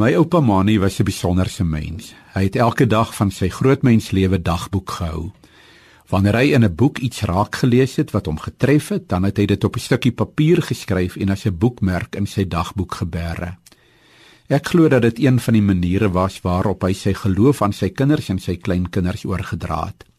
[0.00, 2.14] My oupa Mani was 'n besonderse mens.
[2.32, 5.30] Hy het elke dag van sy grootmenslewe dagboek gehou.
[6.08, 9.36] Wanneer hy in 'n boek iets raak gelees het wat hom getref het, dan het
[9.36, 13.58] hy dit op 'n stukkie papier geskryf en as 'n boekmerk in sy dagboek geberre.
[14.46, 17.88] Ek glo dat dit een van die maniere was waarop hy sy geloof aan sy
[17.90, 20.09] kinders en sy kleinkinders oorgedra het.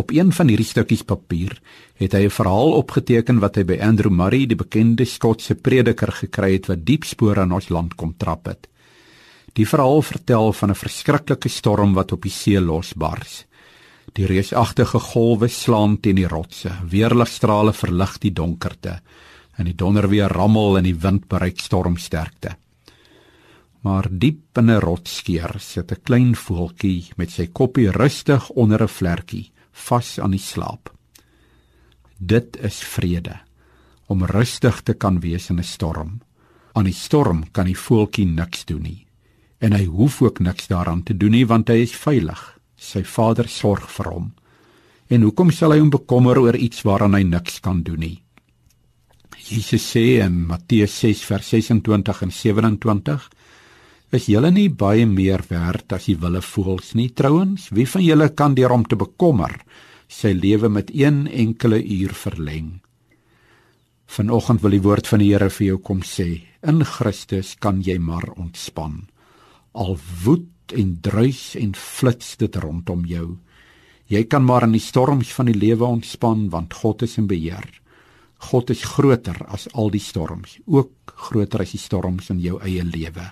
[0.00, 1.58] Op een van hierdie stukkies papier
[2.00, 6.52] het hy 'n verhaal opgeteken wat hy by Andrew Murray, die bekende Skotse prediker, gekry
[6.52, 8.68] het wat diep spore in ons land kom trap het.
[9.52, 13.44] Die verhaal vertel van 'n verskriklike storm wat op die see losbars.
[14.12, 19.00] Die reusagtige golwe slaan teen die rotse, weerligstrale verlig die donkerte
[19.58, 22.56] en die donder weer rammel en die wind bereik stormsterkte.
[23.82, 28.88] Maar diep in 'n rotskeur sit 'n klein voeltjie met sy koppie rustig onder 'n
[28.88, 30.90] vlekkie, vas aan die slaap.
[32.18, 33.40] Dit is vrede
[34.06, 36.20] om rustig te kan wees in 'n storm.
[36.72, 39.06] Aan die storm kan die voeltjie niks doen nie
[39.60, 42.40] en hy hoef ook niks daaraan te doen nie want hy is veilig
[42.80, 44.30] sy vader sorg vir hom.
[45.12, 48.22] En hoekom sal hy hom bekommer oor iets waaraan hy niks kan doen nie?
[49.50, 53.28] Jesus sê in Matteus 6 vers 26 en 27:
[54.10, 57.12] Is julle nie baie meer werd as die wilde voëls nie?
[57.14, 59.54] Trouwens, wie van julle kan deur om te bekommer
[60.10, 62.72] sy lewe met een enkele uur verleng?
[64.10, 68.00] Vanoggend wil die woord van die Here vir jou kom sê: In Christus kan jy
[68.02, 69.04] maar ontspan.
[69.78, 69.94] Al
[70.24, 73.36] woed en druis en flits dit rondom jou.
[74.10, 77.68] Jy kan maar in die storms van die lewe ontspan want God is in beheer.
[78.50, 82.82] God is groter as al die storms, ook groter as die storms in jou eie
[82.82, 83.30] lewe.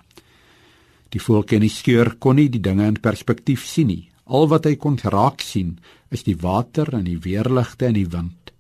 [1.12, 4.10] Die voeltjie in die skeur kon nie die dinge in perspektief sien nie.
[4.26, 5.78] Al wat hy kon raak sien,
[6.10, 8.52] is die water en die weerligte en die wind.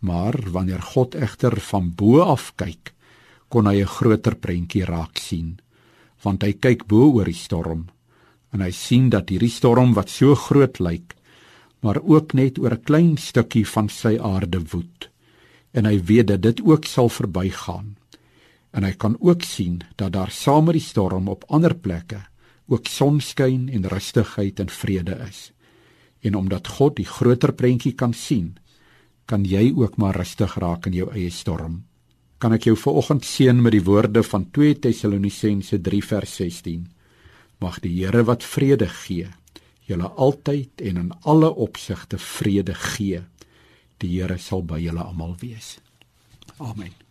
[0.00, 2.94] Maar wanneer God egter van bo af kyk,
[3.48, 5.58] kon hy 'n groter prentjie raak sien,
[6.22, 7.88] want hy kyk bo oor die storm
[8.52, 11.16] en hy sien dat hierdie storm wat so groot lyk,
[11.82, 15.08] maar ook net oor 'n klein stukkie van sy aarde woed.
[15.72, 17.96] En hy weet dat dit ook sal verbygaan.
[18.72, 22.22] En hy kan ook sien dat daar saam met die storm op ander plekke
[22.72, 25.50] ook sonskyn en rustigheid en vrede is.
[26.20, 28.54] En omdat God die groter prentjie kan sien,
[29.26, 31.82] kan jy ook maar rustig raak in jou eie storm.
[32.38, 36.88] Kan ek jou vanoggend seën met die woorde van 2 Tessalonisense 3 vers 16?
[37.62, 39.28] Mag die Here wat vrede gee,
[39.86, 43.22] julle altyd en in alle opsigte vrede gee.
[44.02, 45.76] Die Here sal by julle almal wees.
[46.58, 47.01] Amen.